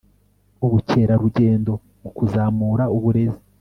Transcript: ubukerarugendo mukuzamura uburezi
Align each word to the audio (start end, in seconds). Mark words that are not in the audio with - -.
ubukerarugendo 0.65 1.71
mukuzamura 2.01 2.83
uburezi 2.95 3.41